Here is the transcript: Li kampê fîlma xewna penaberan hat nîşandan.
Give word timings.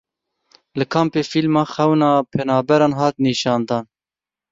Li 0.79 0.85
kampê 0.93 1.21
fîlma 1.31 1.63
xewna 1.73 2.11
penaberan 2.31 2.93
hat 2.99 3.15
nîşandan. 3.25 3.83